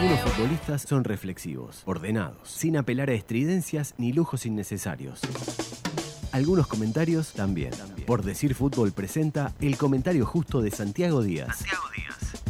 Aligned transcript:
Algunos 0.00 0.20
futbolistas 0.20 0.82
son 0.88 1.04
reflexivos, 1.04 1.82
ordenados, 1.84 2.48
sin 2.48 2.78
apelar 2.78 3.10
a 3.10 3.12
estridencias 3.12 3.92
ni 3.98 4.14
lujos 4.14 4.46
innecesarios. 4.46 5.20
Algunos 6.32 6.66
comentarios 6.66 7.34
también. 7.34 7.72
Por 8.06 8.22
decir 8.22 8.54
fútbol 8.54 8.92
presenta 8.92 9.52
el 9.60 9.76
comentario 9.76 10.24
justo 10.24 10.62
de 10.62 10.70
Santiago 10.70 11.20
Díaz. 11.22 11.58
Santiago 11.58 11.84
Díaz. 11.94 12.42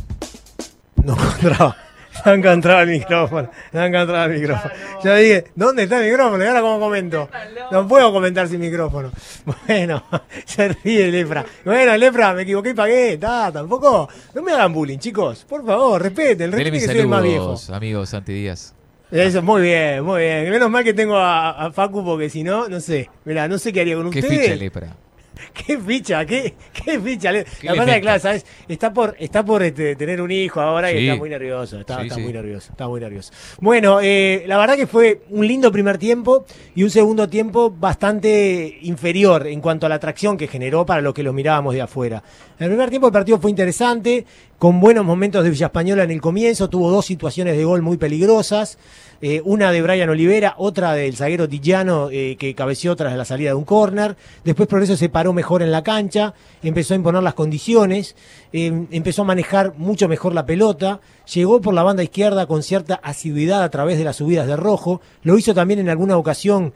No 1.05 1.15
encontraba. 1.21 1.90
No 2.27 2.33
encontraba 2.33 2.83
el 2.83 2.91
micrófono. 2.91 3.51
No 3.73 3.85
encontraba 3.85 4.25
el 4.27 4.41
micrófono. 4.41 4.75
Yo 5.03 5.15
dije, 5.17 5.45
¿dónde 5.55 5.85
está 5.85 5.99
el 6.05 6.11
micrófono? 6.11 6.45
¿Y 6.45 6.47
ahora 6.47 6.61
cómo 6.61 6.81
comento? 6.81 7.29
No 7.71 7.87
puedo 7.87 8.13
comentar 8.13 8.49
sin 8.49 8.61
micrófono. 8.61 9.11
Bueno, 9.67 10.03
se 10.45 10.69
ríe 10.69 11.11
Lepra. 11.11 11.45
Bueno, 11.65 11.97
Lepra, 11.97 12.35
me 12.35 12.43
equivoqué 12.43 12.71
y 12.71 12.75
pagué. 12.75 13.17
Da, 13.17 13.51
tampoco. 13.51 14.09
No 14.35 14.43
me 14.43 14.53
hagan 14.53 14.73
bullying, 14.73 14.99
chicos. 14.99 15.45
Por 15.49 15.65
favor, 15.65 16.03
respeten. 16.03 16.53
Respeten 16.53 16.73
que 16.73 16.81
soy 16.81 16.99
el 16.99 17.09
más 17.09 17.23
viejo. 17.23 17.57
amigos 17.73 18.11
Santi 18.11 18.33
Díaz. 18.33 18.75
Eso, 19.11 19.43
muy 19.43 19.63
bien, 19.63 20.05
muy 20.05 20.23
bien. 20.23 20.51
Menos 20.51 20.71
mal 20.71 20.85
que 20.85 20.95
tengo 20.95 21.17
a, 21.17 21.71
Facu 21.73 22.05
porque 22.05 22.31
si 22.31 22.45
no, 22.45 22.69
no 22.69 22.81
sé. 22.81 23.09
Mira, 23.25 23.49
no 23.49 23.59
sé 23.59 23.73
qué 23.73 23.81
haría 23.81 23.97
con 23.97 24.07
ustedes. 24.07 24.29
¿Qué 24.29 24.39
ficha 24.39 24.55
Lepra? 24.55 24.97
¿Qué 25.55 25.79
ficha? 25.79 26.25
¿Qué, 26.25 26.55
qué 26.73 27.01
ficha? 27.01 27.33
la 27.33 27.73
verdad 27.73 27.97
es 27.97 28.01
claro, 28.01 28.21
¿sabes? 28.21 28.47
Está 28.69 28.93
por, 28.93 29.17
está 29.19 29.45
por 29.45 29.63
este, 29.63 29.97
tener 29.97 30.21
un 30.21 30.31
hijo 30.31 30.61
ahora 30.61 30.93
y 30.93 31.07
está 31.07 31.17
muy 31.17 31.31
nervioso. 31.31 31.81
Está, 31.81 31.99
muy 32.19 32.33
nervioso. 32.33 32.73
Está 32.73 32.89
muy 32.89 33.01
nervioso. 33.01 33.33
Bueno, 33.61 34.01
eh, 34.03 34.45
la 34.47 34.59
verdad 34.59 34.77
que 34.77 34.87
fue 34.87 35.23
un 35.31 35.47
lindo 35.47 35.71
primer 35.73 35.99
tiempo 35.99 36.45
y 36.75 36.83
un 36.83 36.91
segundo 36.91 37.29
tiempo 37.29 37.71
bastante 37.71 38.79
inferior 38.83 39.47
en 39.47 39.61
cuanto 39.61 39.87
a 39.87 39.89
la 39.89 39.97
atracción 39.97 40.37
que 40.37 40.47
generó 40.47 40.85
para 40.87 41.01
los 41.01 41.15
que 41.15 41.23
lo 41.23 41.33
mirábamos 41.33 41.75
de 41.75 41.83
afuera. 41.83 42.23
En 42.59 42.65
el 42.65 42.71
primer 42.71 42.91
tiempo 42.91 43.07
el 43.07 43.13
partido 43.13 43.39
fue 43.39 43.51
interesante, 43.51 44.27
con 44.61 44.79
buenos 44.79 45.07
momentos 45.07 45.43
de 45.43 45.49
Villa 45.49 45.67
Española 45.69 46.05
en 46.05 46.11
el 46.11 46.21
comienzo, 46.21 46.69
tuvo 46.69 46.91
dos 46.91 47.07
situaciones 47.07 47.57
de 47.57 47.65
gol 47.65 47.81
muy 47.81 47.97
peligrosas. 47.97 48.77
Eh, 49.23 49.41
una 49.43 49.73
de 49.73 49.81
Brian 49.81 50.11
Olivera, 50.11 50.55
otra 50.59 50.93
del 50.93 51.17
zaguero 51.17 51.49
Tillano 51.49 52.11
eh, 52.13 52.37
que 52.39 52.55
cabeció 52.55 52.95
tras 52.95 53.17
la 53.17 53.25
salida 53.25 53.51
de 53.51 53.55
un 53.55 53.65
córner. 53.65 54.19
Después 54.45 54.69
Progreso 54.69 54.99
se 54.99 55.09
paró 55.09 55.33
mejor 55.33 55.63
en 55.63 55.73
la 55.73 55.83
cancha, 55.83 56.35
empezó 56.63 56.93
a 56.93 56.99
imponer 56.99 57.23
las 57.23 57.33
condiciones, 57.33 58.17
eh, 58.53 58.85
empezó 58.91 59.23
a 59.23 59.25
manejar 59.25 59.73
mucho 59.79 60.09
mejor 60.09 60.35
la 60.35 60.45
pelota, 60.45 61.01
llegó 61.33 61.63
por 61.63 61.73
la 61.73 61.83
banda 61.83 62.03
izquierda 62.03 62.45
con 62.45 62.63
cierta 62.63 63.01
asiduidad 63.03 63.63
a 63.63 63.71
través 63.71 63.97
de 63.97 64.05
las 64.05 64.17
subidas 64.17 64.47
de 64.47 64.57
rojo, 64.57 65.01
lo 65.23 65.39
hizo 65.39 65.55
también 65.55 65.81
en 65.81 65.89
alguna 65.89 66.19
ocasión 66.19 66.75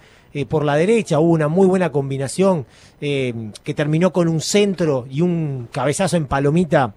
por 0.49 0.65
la 0.65 0.75
derecha, 0.75 1.21
hubo 1.21 1.31
una 1.31 1.47
muy 1.47 1.67
buena 1.67 1.93
combinación 1.93 2.67
que 2.99 3.75
terminó 3.77 4.13
con 4.13 4.27
un 4.27 4.41
centro 4.41 5.07
y 5.09 5.21
un 5.21 5.69
cabezazo 5.71 6.17
en 6.17 6.27
palomita 6.27 6.95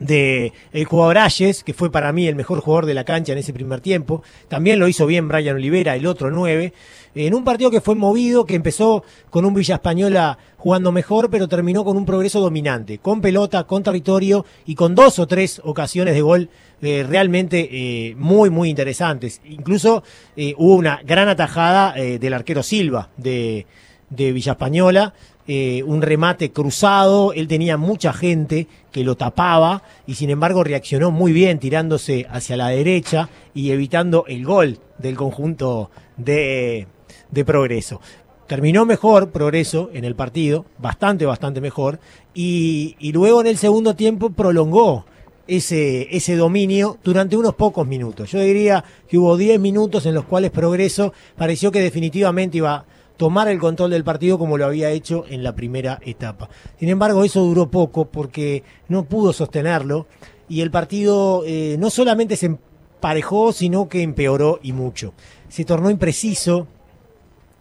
de 0.00 0.52
el 0.72 0.84
jugador 0.86 1.18
Ayes, 1.18 1.62
que 1.62 1.74
fue 1.74 1.92
para 1.92 2.12
mí 2.12 2.26
el 2.26 2.34
mejor 2.34 2.60
jugador 2.60 2.86
de 2.86 2.94
la 2.94 3.04
cancha 3.04 3.32
en 3.32 3.38
ese 3.38 3.52
primer 3.52 3.80
tiempo. 3.80 4.22
También 4.48 4.78
lo 4.78 4.88
hizo 4.88 5.06
bien 5.06 5.28
Brian 5.28 5.56
Olivera, 5.56 5.94
el 5.94 6.06
otro 6.06 6.30
9. 6.30 6.72
En 7.14 7.34
un 7.34 7.44
partido 7.44 7.70
que 7.70 7.80
fue 7.80 7.94
movido, 7.94 8.46
que 8.46 8.54
empezó 8.54 9.04
con 9.30 9.44
un 9.44 9.52
Villa 9.52 9.76
Española 9.76 10.38
jugando 10.56 10.92
mejor, 10.92 11.28
pero 11.28 11.48
terminó 11.48 11.84
con 11.84 11.96
un 11.96 12.06
progreso 12.06 12.40
dominante, 12.40 12.98
con 12.98 13.20
pelota, 13.20 13.64
con 13.64 13.82
territorio 13.82 14.44
y 14.64 14.74
con 14.74 14.94
dos 14.94 15.18
o 15.18 15.26
tres 15.26 15.60
ocasiones 15.64 16.14
de 16.14 16.22
gol 16.22 16.48
eh, 16.82 17.04
realmente 17.06 17.68
eh, 17.70 18.14
muy, 18.16 18.48
muy 18.48 18.70
interesantes. 18.70 19.40
Incluso 19.44 20.02
eh, 20.36 20.54
hubo 20.56 20.76
una 20.76 21.00
gran 21.04 21.28
atajada 21.28 21.92
del 21.92 22.32
arquero 22.32 22.62
Silva 22.62 23.10
de, 23.16 23.66
de 24.08 24.32
Villa 24.32 24.52
Española, 24.52 25.12
eh, 25.52 25.82
un 25.82 26.00
remate 26.00 26.52
cruzado, 26.52 27.32
él 27.32 27.48
tenía 27.48 27.76
mucha 27.76 28.12
gente 28.12 28.68
que 28.92 29.02
lo 29.02 29.16
tapaba 29.16 29.82
y 30.06 30.14
sin 30.14 30.30
embargo 30.30 30.62
reaccionó 30.62 31.10
muy 31.10 31.32
bien 31.32 31.58
tirándose 31.58 32.24
hacia 32.30 32.56
la 32.56 32.68
derecha 32.68 33.28
y 33.52 33.72
evitando 33.72 34.26
el 34.28 34.44
gol 34.44 34.78
del 34.98 35.16
conjunto 35.16 35.90
de, 36.16 36.86
de 37.32 37.44
Progreso. 37.44 38.00
Terminó 38.46 38.86
mejor 38.86 39.32
Progreso 39.32 39.90
en 39.92 40.04
el 40.04 40.14
partido, 40.14 40.66
bastante, 40.78 41.26
bastante 41.26 41.60
mejor, 41.60 41.98
y, 42.32 42.94
luego 43.12 43.40
en 43.40 43.48
el 43.48 43.58
segundo 43.58 43.96
tiempo 43.96 44.30
prolongó 44.30 45.04
ese, 45.48 46.16
ese 46.16 46.36
dominio 46.36 46.96
durante 47.02 47.36
unos 47.36 47.56
pocos 47.56 47.88
minutos. 47.88 48.30
Yo 48.30 48.38
diría 48.38 48.84
que 49.08 49.18
hubo 49.18 49.36
10 49.36 49.58
minutos 49.58 50.06
en 50.06 50.14
los 50.14 50.26
cuales 50.26 50.52
Progreso 50.52 51.12
pareció 51.36 51.72
que 51.72 51.80
definitivamente 51.80 52.58
iba 52.58 52.84
tomar 53.20 53.48
el 53.48 53.58
control 53.58 53.90
del 53.90 54.02
partido 54.02 54.38
como 54.38 54.56
lo 54.56 54.64
había 54.64 54.88
hecho 54.88 55.26
en 55.28 55.42
la 55.42 55.54
primera 55.54 55.98
etapa. 56.06 56.48
Sin 56.78 56.88
embargo, 56.88 57.22
eso 57.22 57.42
duró 57.42 57.70
poco 57.70 58.06
porque 58.06 58.64
no 58.88 59.04
pudo 59.04 59.34
sostenerlo 59.34 60.06
y 60.48 60.62
el 60.62 60.70
partido 60.70 61.42
eh, 61.44 61.76
no 61.78 61.90
solamente 61.90 62.34
se 62.36 62.46
emparejó, 62.46 63.52
sino 63.52 63.90
que 63.90 64.00
empeoró 64.00 64.58
y 64.62 64.72
mucho. 64.72 65.12
Se 65.50 65.66
tornó 65.66 65.90
impreciso. 65.90 66.66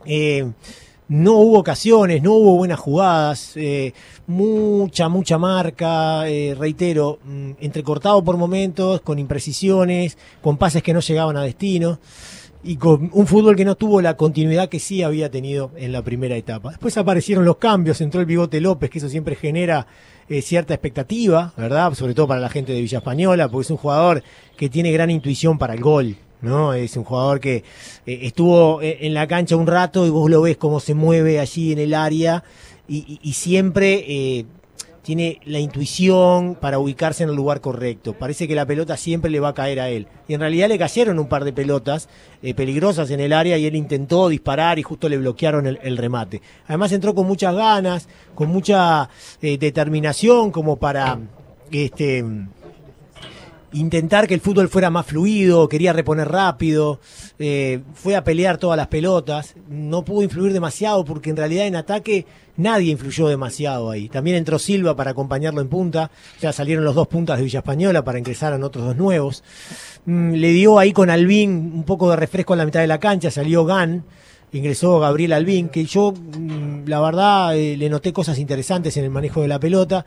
Eh, 0.05 0.49
no 1.09 1.33
hubo 1.33 1.59
ocasiones, 1.59 2.23
no 2.23 2.35
hubo 2.35 2.55
buenas 2.55 2.79
jugadas, 2.79 3.51
eh, 3.57 3.93
mucha, 4.27 5.09
mucha 5.09 5.37
marca, 5.37 6.23
reitero, 6.57 7.19
mm, 7.25 7.51
entrecortado 7.59 8.23
por 8.23 8.37
momentos, 8.37 9.01
con 9.01 9.19
imprecisiones, 9.19 10.17
con 10.41 10.55
pases 10.55 10.83
que 10.83 10.93
no 10.93 11.01
llegaban 11.01 11.35
a 11.35 11.43
destino 11.43 11.99
y 12.63 12.75
con 12.75 13.09
un 13.13 13.27
fútbol 13.27 13.55
que 13.55 13.65
no 13.65 13.75
tuvo 13.75 14.01
la 14.01 14.17
continuidad 14.17 14.69
que 14.69 14.79
sí 14.79 15.01
había 15.01 15.31
tenido 15.31 15.71
en 15.77 15.91
la 15.91 16.01
primera 16.01 16.35
etapa. 16.35 16.71
Después 16.71 16.97
aparecieron 16.97 17.45
los 17.45 17.57
cambios, 17.57 18.01
entró 18.01 18.19
el 18.19 18.25
bigote 18.25 18.59
López, 18.59 18.89
que 18.89 18.97
eso 18.97 19.09
siempre 19.09 19.35
genera 19.35 19.87
eh, 20.27 20.41
cierta 20.41 20.73
expectativa, 20.73 21.53
¿verdad? 21.55 21.93
Sobre 21.93 22.13
todo 22.13 22.27
para 22.27 22.41
la 22.41 22.49
gente 22.49 22.73
de 22.73 22.81
Villa 22.81 22.97
Española, 22.97 23.47
porque 23.47 23.65
es 23.65 23.71
un 23.71 23.77
jugador 23.77 24.23
que 24.57 24.69
tiene 24.69 24.91
gran 24.91 25.09
intuición 25.09 25.57
para 25.57 25.73
el 25.73 25.81
gol, 25.81 26.17
¿no? 26.41 26.73
Es 26.73 26.97
un 26.97 27.05
jugador 27.05 27.39
que 27.39 27.63
eh, 28.05 28.19
estuvo 28.23 28.81
eh, 28.81 28.99
en 29.01 29.13
la 29.13 29.27
cancha 29.27 29.55
un 29.55 29.67
rato 29.67 30.05
y 30.05 30.09
vos 30.09 30.29
lo 30.29 30.41
ves 30.41 30.57
cómo 30.57 30.79
se 30.79 30.93
mueve 30.93 31.39
allí 31.39 31.71
en 31.71 31.79
el 31.79 31.93
área 31.93 32.43
y, 32.87 33.19
y 33.21 33.33
siempre 33.33 34.45
tiene 35.01 35.39
la 35.45 35.59
intuición 35.59 36.55
para 36.55 36.79
ubicarse 36.79 37.23
en 37.23 37.29
el 37.29 37.35
lugar 37.35 37.61
correcto. 37.61 38.13
Parece 38.13 38.47
que 38.47 38.55
la 38.55 38.65
pelota 38.65 38.97
siempre 38.97 39.31
le 39.31 39.39
va 39.39 39.49
a 39.49 39.53
caer 39.53 39.79
a 39.79 39.89
él. 39.89 40.07
Y 40.27 40.33
en 40.33 40.41
realidad 40.41 40.67
le 40.67 40.77
cayeron 40.77 41.19
un 41.19 41.27
par 41.27 41.43
de 41.43 41.53
pelotas 41.53 42.09
eh, 42.41 42.53
peligrosas 42.53 43.09
en 43.11 43.19
el 43.19 43.33
área 43.33 43.57
y 43.57 43.65
él 43.65 43.75
intentó 43.75 44.29
disparar 44.29 44.79
y 44.79 44.83
justo 44.83 45.09
le 45.09 45.17
bloquearon 45.17 45.65
el, 45.67 45.97
remate. 45.97 46.41
Además 46.67 46.91
entró 46.91 47.15
con 47.15 47.27
muchas 47.27 47.55
ganas, 47.55 48.07
con 48.35 48.49
mucha 48.49 49.09
eh, 49.41 49.57
determinación 49.57 50.51
como 50.51 50.77
para 50.77 51.19
este 51.71 52.23
intentar 53.73 54.27
que 54.27 54.33
el 54.33 54.41
fútbol 54.41 54.69
fuera 54.69 54.89
más 54.89 55.05
fluido, 55.05 55.69
quería 55.69 55.93
reponer 55.93 56.27
rápido, 56.27 56.99
eh, 57.37 57.81
fue 57.93 58.15
a 58.15 58.23
pelear 58.23 58.57
todas 58.57 58.77
las 58.77 58.87
pelotas, 58.87 59.55
no 59.69 60.03
pudo 60.03 60.23
influir 60.23 60.53
demasiado 60.53 61.05
porque 61.05 61.29
en 61.29 61.37
realidad 61.37 61.67
en 61.67 61.75
ataque 61.75 62.25
nadie 62.57 62.91
influyó 62.91 63.27
demasiado 63.27 63.91
ahí. 63.91 64.09
También 64.09 64.37
entró 64.37 64.59
Silva 64.59 64.95
para 64.95 65.11
acompañarlo 65.11 65.61
en 65.61 65.69
punta, 65.69 66.11
ya 66.41 66.51
salieron 66.51 66.83
los 66.83 66.95
dos 66.95 67.07
puntas 67.07 67.37
de 67.37 67.43
Villa 67.43 67.59
Española 67.59 68.03
para 68.03 68.19
ingresar 68.19 68.53
otros 68.63 68.85
dos 68.85 68.95
nuevos. 68.95 69.43
Mm, 70.05 70.33
le 70.33 70.49
dio 70.49 70.79
ahí 70.79 70.91
con 70.91 71.09
Albín 71.09 71.71
un 71.75 71.83
poco 71.83 72.09
de 72.09 72.15
refresco 72.15 72.53
en 72.53 72.59
la 72.59 72.65
mitad 72.65 72.81
de 72.81 72.87
la 72.87 72.99
cancha, 72.99 73.31
salió 73.31 73.65
Gan 73.65 74.03
ingresó 74.51 74.99
Gabriel 74.99 75.33
Albín, 75.33 75.69
que 75.69 75.85
yo 75.85 76.11
mm, 76.11 76.87
la 76.87 77.01
verdad 77.01 77.57
eh, 77.57 77.77
le 77.77 77.89
noté 77.89 78.13
cosas 78.13 78.39
interesantes 78.39 78.95
en 78.97 79.03
el 79.03 79.09
manejo 79.09 79.41
de 79.41 79.47
la 79.47 79.59
pelota 79.59 80.05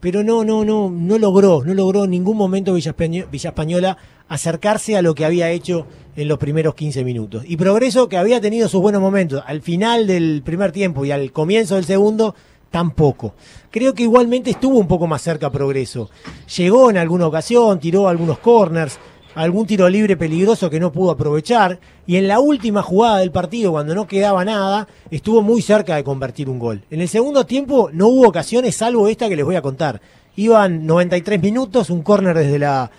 pero 0.00 0.22
no, 0.22 0.44
no, 0.44 0.64
no, 0.64 0.90
no 0.90 1.18
logró, 1.18 1.62
no 1.64 1.74
logró 1.74 2.04
en 2.04 2.10
ningún 2.10 2.36
momento 2.36 2.74
Villa, 2.74 2.94
Española 3.32 3.98
acercarse 4.28 4.96
a 4.96 5.02
lo 5.02 5.14
que 5.14 5.24
había 5.24 5.50
hecho 5.50 5.86
en 6.16 6.28
los 6.28 6.38
primeros 6.38 6.74
15 6.74 7.04
minutos. 7.04 7.44
Y 7.46 7.56
Progreso, 7.56 8.08
que 8.08 8.16
había 8.16 8.40
tenido 8.40 8.68
sus 8.68 8.80
buenos 8.80 9.00
momentos 9.00 9.42
al 9.46 9.62
final 9.62 10.06
del 10.06 10.42
primer 10.44 10.72
tiempo 10.72 11.04
y 11.04 11.10
al 11.10 11.32
comienzo 11.32 11.76
del 11.76 11.84
segundo, 11.84 12.34
tampoco. 12.70 13.34
Creo 13.70 13.94
que 13.94 14.04
igualmente 14.04 14.50
estuvo 14.50 14.78
un 14.78 14.86
poco 14.86 15.06
más 15.06 15.22
cerca 15.22 15.50
Progreso. 15.50 16.10
Llegó 16.56 16.90
en 16.90 16.98
alguna 16.98 17.26
ocasión, 17.26 17.80
tiró 17.80 18.08
algunos 18.08 18.38
corners, 18.38 18.98
algún 19.34 19.66
tiro 19.66 19.88
libre 19.88 20.16
peligroso 20.16 20.70
que 20.70 20.80
no 20.80 20.92
pudo 20.92 21.10
aprovechar 21.10 21.78
y 22.06 22.16
en 22.16 22.28
la 22.28 22.40
última 22.40 22.82
jugada 22.82 23.18
del 23.18 23.30
partido, 23.30 23.72
cuando 23.72 23.94
no 23.94 24.06
quedaba 24.06 24.44
nada, 24.44 24.88
estuvo 25.10 25.42
muy 25.42 25.62
cerca 25.62 25.96
de 25.96 26.04
convertir 26.04 26.48
un 26.48 26.58
gol. 26.58 26.82
En 26.90 27.00
el 27.00 27.08
segundo 27.08 27.46
tiempo 27.46 27.90
no 27.92 28.08
hubo 28.08 28.28
ocasiones 28.28 28.76
salvo 28.76 29.08
esta 29.08 29.28
que 29.28 29.36
les 29.36 29.44
voy 29.44 29.56
a 29.56 29.62
contar. 29.62 30.00
Iban 30.36 30.86
93 30.86 31.40
minutos, 31.42 31.90
un 31.90 32.02
córner 32.02 32.36
desde 32.36 32.58
la... 32.58 32.90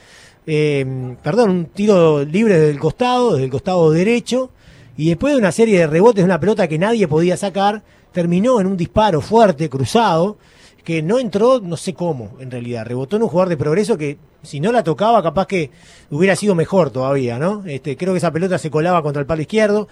Eh, 0.45 1.15
perdón, 1.21 1.49
un 1.49 1.65
tiro 1.65 2.23
libre 2.23 2.57
desde 2.57 2.71
el 2.71 2.79
costado, 2.79 3.33
desde 3.33 3.45
el 3.45 3.51
costado 3.51 3.91
derecho, 3.91 4.49
y 4.97 5.09
después 5.09 5.33
de 5.33 5.39
una 5.39 5.51
serie 5.51 5.79
de 5.79 5.87
rebotes 5.87 6.25
una 6.25 6.39
pelota 6.39 6.67
que 6.67 6.77
nadie 6.77 7.07
podía 7.07 7.37
sacar, 7.37 7.83
terminó 8.11 8.59
en 8.59 8.67
un 8.67 8.75
disparo 8.75 9.21
fuerte, 9.21 9.69
cruzado, 9.69 10.37
que 10.83 11.01
no 11.01 11.19
entró, 11.19 11.59
no 11.59 11.77
sé 11.77 11.93
cómo, 11.93 12.37
en 12.39 12.51
realidad. 12.51 12.85
Rebotó 12.85 13.17
en 13.17 13.23
un 13.23 13.29
jugador 13.29 13.49
de 13.49 13.57
progreso 13.57 13.97
que 13.97 14.17
si 14.43 14.59
no 14.59 14.71
la 14.71 14.83
tocaba, 14.83 15.21
capaz 15.21 15.47
que 15.47 15.71
hubiera 16.09 16.35
sido 16.35 16.55
mejor 16.55 16.91
todavía, 16.91 17.37
¿no? 17.37 17.63
Este, 17.65 17.97
creo 17.97 18.13
que 18.13 18.19
esa 18.19 18.31
pelota 18.31 18.57
se 18.57 18.71
colaba 18.71 19.01
contra 19.01 19.19
el 19.19 19.25
palo 19.25 19.41
izquierdo. 19.41 19.87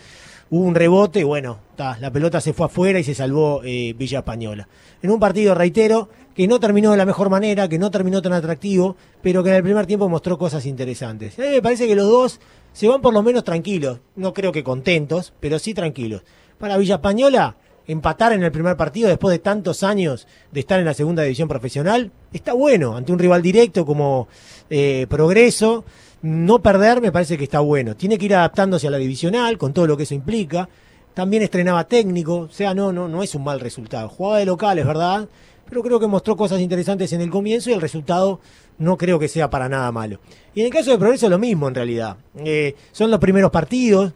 hubo 0.50 0.63
un 0.63 0.75
rebote, 0.75 1.24
bueno, 1.24 1.60
la 1.78 2.12
pelota 2.12 2.39
se 2.39 2.54
fue 2.54 2.68
afuera 2.68 3.00
y 3.00 3.04
se 3.04 3.13
salvó 3.13 3.62
eh, 3.63 3.94
Villa 3.98 4.19
Española. 4.19 4.68
En 5.01 5.12
un 5.12 5.19
partido, 5.19 5.54
reitero, 5.54 6.10
que 6.34 6.48
no 6.48 6.60
terminó 6.60 6.92
de 6.92 6.98
la 6.98 7.06
mejor 7.06 7.30
manera, 7.30 7.68
que 7.68 7.80
no 7.80 7.92
terminó 7.92 8.22
tan 8.22 8.34
atractivo, 8.34 8.95
pero 9.22 9.44
que 9.44 9.50
en 9.50 9.56
el 9.56 9.63
primer 9.63 9.86
tiempo 9.86 10.07
mostró 10.07 10.38
cosas 10.38 10.66
interesantes. 10.66 11.38
A 11.39 11.42
mí 11.42 11.50
me 11.50 11.62
parece 11.62 11.88
que 11.88 11.95
los 11.95 12.07
dos 12.07 12.39
se 12.74 12.88
van 12.88 13.01
por 13.01 13.13
lo 13.13 13.24
menos 13.24 13.44
tranquilos, 13.44 14.00
no 14.16 14.34
creo 14.34 14.51
que 14.51 14.63
contentos, 14.63 15.34
pero 15.39 15.60
sí 15.60 15.74
tranquilos. 15.74 16.22
Para 16.60 16.78
Villa 16.78 16.95
Española, 16.95 17.57
empatar 17.88 18.34
en 18.34 18.44
el 18.44 18.51
primer 18.51 18.75
partido 18.75 19.10
después 19.10 19.31
de 19.31 19.39
tantos 19.39 19.84
años 19.84 20.28
de 20.51 20.60
estar 20.60 20.80
en 20.80 20.86
la 20.86 20.94
segunda 20.94 21.24
división 21.24 21.48
profesional, 21.48 22.12
está 22.34 22.54
bueno, 22.54 22.98
ante 22.98 23.12
un 23.12 23.19
rival 23.19 23.42
directo 23.42 23.86
como 23.86 24.28
eh, 24.69 25.07
Progreso, 25.10 25.86
no 26.22 26.60
perder 26.60 27.01
me 27.01 27.12
parece 27.12 27.38
que 27.38 27.45
está 27.45 27.60
bueno. 27.62 27.95
Tiene 27.95 28.18
que 28.18 28.25
ir 28.25 28.36
adaptándose 28.36 28.88
a 28.88 28.92
la 28.92 28.98
divisional, 28.98 29.57
con 29.57 29.74
todo 29.74 29.88
lo 29.88 29.95
que 29.95 30.04
eso 30.04 30.13
implica. 30.13 30.68
También 31.13 31.42
estrenaba 31.42 31.88
técnico, 31.88 32.42
o 32.42 32.50
sea, 32.50 32.74
no, 32.74 32.92
no, 32.92 33.07
no 33.07 33.24
es 33.24 33.34
un 33.34 33.44
mal 33.44 33.60
resultado. 33.60 34.10
Jugaba 34.10 34.39
de 34.39 34.45
local, 34.45 34.78
es 34.78 34.86
verdad, 34.86 35.28
pero 35.68 35.81
creo 35.81 36.00
que 36.00 36.07
mostró 36.07 36.36
cosas 36.36 36.60
interesantes 36.60 37.12
en 37.13 37.22
el 37.22 37.30
comienzo 37.30 37.69
y 37.69 37.74
el 37.74 37.81
resultado 37.81 38.39
no 38.78 38.98
creo 38.98 39.18
que 39.18 39.28
sea 39.28 39.50
para 39.50 39.69
nada 39.69 39.92
malo. 39.92 40.19
Y 40.54 40.62
en 40.62 40.68
el 40.68 40.72
caso 40.72 40.92
de 40.92 40.98
Progreso 40.98 41.30
lo 41.30 41.39
mismo 41.39 41.68
en 41.68 41.75
realidad. 41.75 42.18
Eh, 42.38 42.75
son 42.92 43.10
los 43.10 43.19
primeros 43.19 43.51
partidos, 43.51 44.13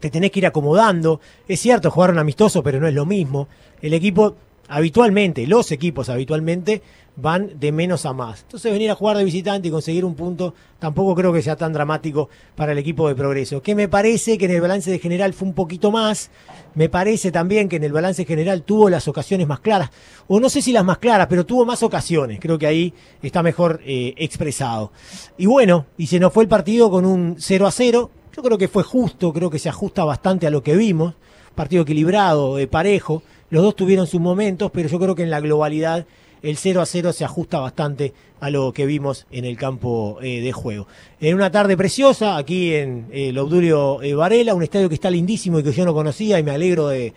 te 0.00 0.10
tenés 0.10 0.30
que 0.30 0.40
ir 0.40 0.46
acomodando. 0.46 1.20
Es 1.48 1.60
cierto, 1.60 1.90
jugaron 1.90 2.18
amistoso, 2.18 2.62
pero 2.62 2.80
no 2.80 2.88
es 2.88 2.94
lo 2.94 3.06
mismo. 3.06 3.48
El 3.80 3.94
equipo 3.94 4.36
habitualmente, 4.68 5.46
los 5.46 5.70
equipos 5.72 6.08
habitualmente 6.08 6.82
van 7.16 7.60
de 7.60 7.70
menos 7.70 8.06
a 8.06 8.12
más. 8.12 8.42
Entonces 8.42 8.72
venir 8.72 8.90
a 8.90 8.94
jugar 8.94 9.16
de 9.16 9.24
visitante 9.24 9.68
y 9.68 9.70
conseguir 9.70 10.04
un 10.04 10.14
punto 10.14 10.54
tampoco 10.78 11.14
creo 11.14 11.32
que 11.32 11.42
sea 11.42 11.56
tan 11.56 11.72
dramático 11.72 12.28
para 12.56 12.72
el 12.72 12.78
equipo 12.78 13.08
de 13.08 13.14
progreso. 13.14 13.62
Que 13.62 13.74
me 13.74 13.88
parece 13.88 14.36
que 14.36 14.46
en 14.46 14.52
el 14.52 14.60
balance 14.60 14.90
de 14.90 14.98
general 14.98 15.32
fue 15.32 15.48
un 15.48 15.54
poquito 15.54 15.90
más. 15.90 16.30
Me 16.74 16.88
parece 16.88 17.30
también 17.30 17.68
que 17.68 17.76
en 17.76 17.84
el 17.84 17.92
balance 17.92 18.24
general 18.24 18.62
tuvo 18.62 18.90
las 18.90 19.06
ocasiones 19.06 19.46
más 19.46 19.60
claras. 19.60 19.90
O 20.26 20.40
no 20.40 20.48
sé 20.48 20.60
si 20.60 20.72
las 20.72 20.84
más 20.84 20.98
claras, 20.98 21.28
pero 21.28 21.46
tuvo 21.46 21.64
más 21.64 21.82
ocasiones. 21.82 22.40
Creo 22.40 22.58
que 22.58 22.66
ahí 22.66 22.92
está 23.22 23.42
mejor 23.42 23.80
eh, 23.84 24.14
expresado. 24.16 24.90
Y 25.38 25.46
bueno, 25.46 25.86
y 25.96 26.08
se 26.08 26.18
nos 26.18 26.32
fue 26.32 26.42
el 26.42 26.48
partido 26.48 26.90
con 26.90 27.04
un 27.04 27.36
0 27.38 27.66
a 27.66 27.70
0. 27.70 28.10
Yo 28.36 28.42
creo 28.42 28.58
que 28.58 28.68
fue 28.68 28.82
justo, 28.82 29.32
creo 29.32 29.48
que 29.48 29.60
se 29.60 29.68
ajusta 29.68 30.04
bastante 30.04 30.46
a 30.46 30.50
lo 30.50 30.62
que 30.62 30.74
vimos. 30.74 31.14
Partido 31.54 31.82
equilibrado, 31.82 32.56
de 32.56 32.66
parejo. 32.66 33.22
Los 33.50 33.62
dos 33.62 33.76
tuvieron 33.76 34.08
sus 34.08 34.20
momentos, 34.20 34.72
pero 34.72 34.88
yo 34.88 34.98
creo 34.98 35.14
que 35.14 35.22
en 35.22 35.30
la 35.30 35.40
globalidad 35.40 36.04
el 36.42 36.56
0 36.56 36.80
a 36.80 36.86
0 36.86 37.12
se 37.12 37.24
ajusta 37.24 37.60
bastante 37.60 38.12
a 38.40 38.50
lo 38.50 38.72
que 38.72 38.86
vimos 38.86 39.26
en 39.30 39.44
el 39.44 39.56
campo 39.56 40.18
eh, 40.20 40.40
de 40.40 40.52
juego. 40.52 40.88
En 41.20 41.36
una 41.36 41.50
tarde 41.50 41.76
preciosa, 41.76 42.36
aquí 42.36 42.74
en 42.74 43.06
el 43.12 43.38
Obdulio 43.38 44.02
eh, 44.02 44.14
Varela, 44.14 44.54
un 44.54 44.64
estadio 44.64 44.88
que 44.88 44.96
está 44.96 45.10
lindísimo 45.10 45.60
y 45.60 45.62
que 45.62 45.72
yo 45.72 45.84
no 45.84 45.94
conocía 45.94 46.38
y 46.38 46.42
me 46.42 46.50
alegro 46.50 46.88
de, 46.88 47.14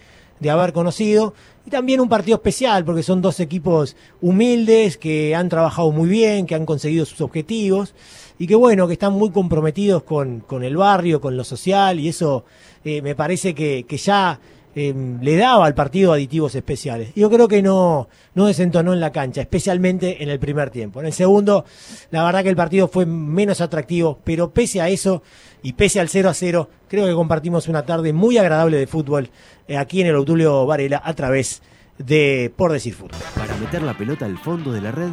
haber 0.49 0.73
conocido. 0.73 1.33
Y 1.65 1.69
también 1.69 1.99
un 1.99 2.09
partido 2.09 2.37
especial, 2.37 2.85
porque 2.85 3.03
son 3.03 3.21
dos 3.21 3.39
equipos 3.39 3.95
humildes, 4.21 4.97
que 4.97 5.35
han 5.35 5.49
trabajado 5.49 5.91
muy 5.91 6.07
bien, 6.07 6.45
que 6.45 6.55
han 6.55 6.65
conseguido 6.65 7.05
sus 7.05 7.21
objetivos 7.21 7.93
y 8.39 8.47
que 8.47 8.55
bueno, 8.55 8.87
que 8.87 8.93
están 8.93 9.13
muy 9.13 9.31
comprometidos 9.31 10.03
con, 10.03 10.41
con 10.41 10.63
el 10.63 10.77
barrio, 10.77 11.19
con 11.19 11.35
lo 11.35 11.43
social, 11.43 11.99
y 11.99 12.07
eso 12.07 12.45
eh, 12.85 13.01
me 13.01 13.15
parece 13.15 13.55
que, 13.55 13.85
que 13.87 13.97
ya 13.97 14.39
Em, 14.79 15.19
le 15.21 15.35
daba 15.37 15.65
al 15.65 15.73
partido 15.73 16.13
aditivos 16.13 16.53
especiales. 16.53 17.09
Yo 17.15 17.31
creo 17.31 17.47
que 17.47 17.63
no, 17.63 18.09
no 18.35 18.45
desentonó 18.45 18.93
en 18.93 18.99
la 18.99 19.11
cancha, 19.11 19.41
especialmente 19.41 20.21
en 20.21 20.29
el 20.29 20.37
primer 20.37 20.69
tiempo. 20.69 20.99
En 20.99 21.07
el 21.07 21.13
segundo, 21.13 21.65
la 22.11 22.23
verdad 22.23 22.43
que 22.43 22.49
el 22.49 22.55
partido 22.55 22.87
fue 22.87 23.07
menos 23.07 23.59
atractivo, 23.59 24.19
pero 24.23 24.51
pese 24.51 24.79
a 24.79 24.87
eso 24.87 25.23
y 25.63 25.73
pese 25.73 25.99
al 25.99 26.09
0 26.09 26.29
a 26.29 26.33
0, 26.35 26.69
creo 26.87 27.07
que 27.07 27.13
compartimos 27.15 27.67
una 27.67 27.87
tarde 27.87 28.13
muy 28.13 28.37
agradable 28.37 28.77
de 28.77 28.85
fútbol 28.85 29.31
eh, 29.67 29.77
aquí 29.77 30.01
en 30.01 30.07
el 30.07 30.15
Obdulio 30.15 30.67
Varela 30.67 31.01
a 31.03 31.13
través 31.15 31.63
de 31.97 32.53
Por 32.55 32.71
Decir 32.71 32.93
Fútbol. 32.93 33.17
Para 33.35 33.55
meter 33.55 33.81
la 33.81 33.97
pelota 33.97 34.27
al 34.27 34.37
fondo 34.37 34.71
de 34.71 34.81
la 34.81 34.91
red, 34.91 35.09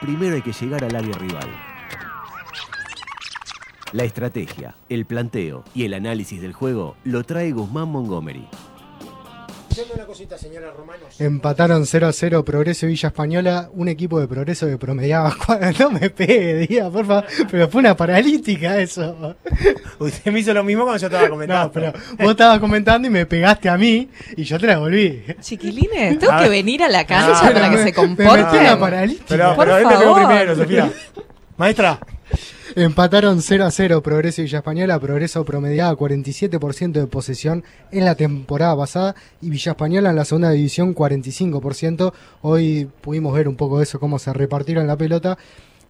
primero 0.00 0.34
hay 0.34 0.42
que 0.42 0.52
llegar 0.52 0.82
al 0.82 0.96
área 0.96 1.16
rival. 1.18 1.75
La 3.92 4.04
estrategia, 4.04 4.74
el 4.88 5.06
planteo 5.06 5.64
y 5.74 5.84
el 5.84 5.94
análisis 5.94 6.40
del 6.42 6.52
juego 6.52 6.96
lo 7.04 7.24
trae 7.24 7.52
Guzmán 7.52 7.88
Montgomery. 7.88 8.46
Empataron 11.18 11.84
0 11.84 12.06
a 12.06 12.12
0 12.12 12.44
Progreso 12.44 12.86
y 12.86 12.90
Villa 12.90 13.08
Española, 13.08 13.68
un 13.74 13.88
equipo 13.88 14.18
de 14.18 14.26
Progreso 14.26 14.66
que 14.66 14.78
promediaba. 14.78 15.36
No 15.78 15.90
me 15.90 16.08
pegue, 16.10 16.66
diga, 16.66 16.90
por 16.90 17.06
favor. 17.06 17.24
Pero 17.50 17.68
fue 17.68 17.80
una 17.80 17.94
paralítica 17.96 18.78
eso. 18.78 19.36
Usted 19.98 20.32
me 20.32 20.40
hizo 20.40 20.54
lo 20.54 20.64
mismo 20.64 20.84
cuando 20.84 21.00
yo 21.00 21.06
estaba 21.08 21.28
comentando. 21.28 21.64
No, 21.66 21.72
pero 21.72 21.92
vos 22.18 22.30
estabas 22.30 22.58
comentando 22.58 23.06
y 23.06 23.10
me 23.10 23.26
pegaste 23.26 23.68
a 23.68 23.76
mí 23.76 24.08
y 24.36 24.44
yo 24.44 24.58
te 24.58 24.66
la 24.66 24.78
volví. 24.78 25.22
Chiquilines, 25.40 26.18
tengo 26.18 26.38
que 26.38 26.48
venir 26.48 26.82
a 26.82 26.88
la 26.88 27.06
cancha 27.06 27.52
para 27.52 27.70
que 27.70 27.82
se 27.82 27.92
comporte. 27.92 28.58
una 28.58 28.78
paralítica. 28.80 29.24
Pero, 29.28 29.54
por 29.56 29.66
pero 29.66 29.90
favor. 29.90 30.26
primero, 30.26 30.56
Sofía. 30.56 30.90
Maestra. 31.58 31.98
Empataron 32.74 33.40
0 33.40 33.64
a 33.64 33.70
0 33.70 34.02
Progreso 34.02 34.40
y 34.40 34.44
Villa 34.44 34.58
Española. 34.58 34.98
Progreso 34.98 35.44
promediaba 35.44 35.96
47% 35.96 36.92
de 36.92 37.06
posesión 37.06 37.64
en 37.90 38.04
la 38.04 38.14
temporada 38.14 38.76
pasada 38.76 39.14
y 39.40 39.50
Villa 39.50 39.72
Española 39.72 40.10
en 40.10 40.16
la 40.16 40.24
segunda 40.24 40.50
división 40.50 40.94
45%. 40.94 42.12
Hoy 42.42 42.90
pudimos 43.00 43.34
ver 43.34 43.48
un 43.48 43.56
poco 43.56 43.78
de 43.78 43.84
eso, 43.84 44.00
cómo 44.00 44.18
se 44.18 44.32
repartieron 44.32 44.86
la 44.86 44.96
pelota. 44.96 45.38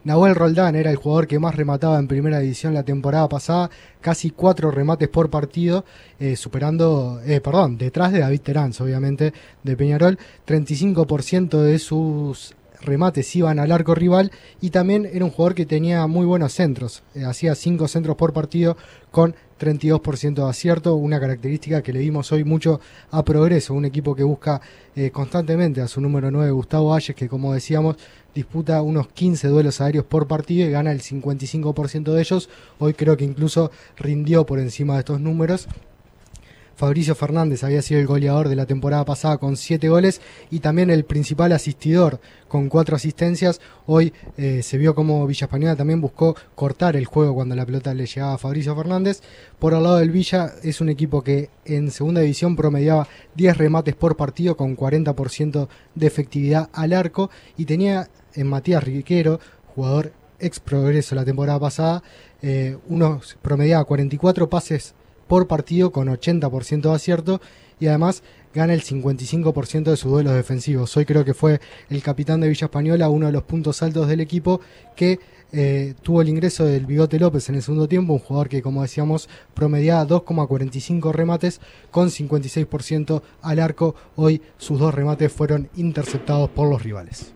Nahuel 0.04 0.36
Roldán 0.36 0.76
era 0.76 0.92
el 0.92 0.96
jugador 0.96 1.26
que 1.26 1.40
más 1.40 1.56
remataba 1.56 1.98
en 1.98 2.06
primera 2.06 2.38
división 2.38 2.72
la 2.72 2.84
temporada 2.84 3.28
pasada, 3.28 3.70
casi 4.00 4.30
cuatro 4.30 4.70
remates 4.70 5.08
por 5.08 5.30
partido, 5.30 5.84
eh, 6.20 6.36
superando, 6.36 7.20
eh, 7.26 7.40
perdón, 7.40 7.76
detrás 7.76 8.12
de 8.12 8.20
David 8.20 8.40
Terán, 8.42 8.72
obviamente, 8.78 9.32
de 9.64 9.76
Peñarol. 9.76 10.16
35% 10.46 11.60
de 11.60 11.80
sus 11.80 12.54
remates 12.86 13.36
iban 13.36 13.58
al 13.58 13.72
arco 13.72 13.94
rival 13.94 14.30
y 14.60 14.70
también 14.70 15.08
era 15.12 15.24
un 15.24 15.30
jugador 15.30 15.54
que 15.54 15.66
tenía 15.66 16.06
muy 16.06 16.24
buenos 16.24 16.52
centros, 16.52 17.02
eh, 17.14 17.24
hacía 17.24 17.54
5 17.54 17.88
centros 17.88 18.16
por 18.16 18.32
partido 18.32 18.76
con 19.10 19.34
32% 19.58 20.34
de 20.34 20.48
acierto, 20.48 20.94
una 20.94 21.18
característica 21.18 21.82
que 21.82 21.92
le 21.92 22.00
dimos 22.00 22.30
hoy 22.32 22.44
mucho 22.44 22.80
a 23.10 23.24
Progreso, 23.24 23.74
un 23.74 23.84
equipo 23.84 24.14
que 24.14 24.22
busca 24.22 24.60
eh, 24.94 25.10
constantemente 25.10 25.80
a 25.80 25.88
su 25.88 26.00
número 26.00 26.30
9 26.30 26.50
Gustavo 26.50 26.94
Ayes, 26.94 27.16
que 27.16 27.28
como 27.28 27.52
decíamos 27.52 27.96
disputa 28.34 28.82
unos 28.82 29.08
15 29.08 29.48
duelos 29.48 29.80
aéreos 29.80 30.04
por 30.04 30.26
partido 30.26 30.68
y 30.68 30.70
gana 30.70 30.92
el 30.92 31.00
55% 31.00 32.12
de 32.12 32.20
ellos, 32.20 32.50
hoy 32.78 32.92
creo 32.92 33.16
que 33.16 33.24
incluso 33.24 33.70
rindió 33.96 34.44
por 34.44 34.58
encima 34.58 34.94
de 34.94 35.00
estos 35.00 35.20
números 35.20 35.68
Fabricio 36.76 37.14
Fernández 37.14 37.64
había 37.64 37.80
sido 37.80 38.00
el 38.00 38.06
goleador 38.06 38.50
de 38.50 38.56
la 38.56 38.66
temporada 38.66 39.02
pasada 39.06 39.38
con 39.38 39.56
siete 39.56 39.88
goles 39.88 40.20
y 40.50 40.60
también 40.60 40.90
el 40.90 41.06
principal 41.06 41.52
asistidor 41.52 42.20
con 42.48 42.68
cuatro 42.68 42.96
asistencias. 42.96 43.62
Hoy 43.86 44.12
eh, 44.36 44.62
se 44.62 44.76
vio 44.76 44.94
como 44.94 45.26
Villa 45.26 45.46
Española 45.46 45.74
también 45.74 46.02
buscó 46.02 46.36
cortar 46.54 46.94
el 46.94 47.06
juego 47.06 47.34
cuando 47.34 47.56
la 47.56 47.64
pelota 47.64 47.94
le 47.94 48.04
llegaba 48.04 48.34
a 48.34 48.38
Fabricio 48.38 48.76
Fernández. 48.76 49.22
Por 49.58 49.72
el 49.72 49.82
lado 49.82 49.96
del 49.96 50.10
Villa 50.10 50.52
es 50.62 50.82
un 50.82 50.90
equipo 50.90 51.22
que 51.22 51.48
en 51.64 51.90
segunda 51.90 52.20
división 52.20 52.56
promediaba 52.56 53.08
10 53.36 53.56
remates 53.56 53.94
por 53.94 54.18
partido 54.18 54.54
con 54.54 54.76
40% 54.76 55.68
de 55.94 56.06
efectividad 56.06 56.68
al 56.74 56.92
arco 56.92 57.30
y 57.56 57.64
tenía 57.64 58.10
en 58.34 58.48
Matías 58.48 58.84
Riquero, 58.84 59.40
jugador 59.74 60.12
ex 60.38 60.60
progreso 60.60 61.14
la 61.14 61.24
temporada 61.24 61.58
pasada, 61.58 62.02
eh, 62.42 62.76
unos 62.88 63.38
promediaba 63.40 63.82
44 63.86 64.50
pases 64.50 64.94
por 65.26 65.46
partido 65.46 65.92
con 65.92 66.08
80% 66.08 66.82
de 66.82 66.94
acierto 66.94 67.40
y 67.78 67.86
además 67.86 68.22
gana 68.54 68.72
el 68.72 68.82
55% 68.82 69.84
de 69.84 69.96
sus 69.96 70.10
duelos 70.10 70.34
defensivos. 70.34 70.96
Hoy 70.96 71.04
creo 71.04 71.24
que 71.24 71.34
fue 71.34 71.60
el 71.90 72.02
capitán 72.02 72.40
de 72.40 72.48
Villa 72.48 72.66
Española, 72.66 73.10
uno 73.10 73.26
de 73.26 73.32
los 73.32 73.42
puntos 73.42 73.82
altos 73.82 74.08
del 74.08 74.20
equipo 74.20 74.60
que 74.94 75.18
eh, 75.52 75.94
tuvo 76.02 76.22
el 76.22 76.28
ingreso 76.28 76.64
del 76.64 76.86
Bigote 76.86 77.18
López 77.18 77.48
en 77.48 77.54
el 77.54 77.62
segundo 77.62 77.86
tiempo, 77.86 78.14
un 78.14 78.18
jugador 78.18 78.48
que 78.48 78.62
como 78.62 78.82
decíamos 78.82 79.28
promediaba 79.54 80.06
2,45 80.06 81.12
remates 81.12 81.60
con 81.90 82.08
56% 82.08 83.22
al 83.42 83.58
arco. 83.60 83.94
Hoy 84.16 84.42
sus 84.58 84.78
dos 84.78 84.94
remates 84.94 85.32
fueron 85.32 85.68
interceptados 85.76 86.50
por 86.50 86.68
los 86.68 86.82
rivales. 86.82 87.32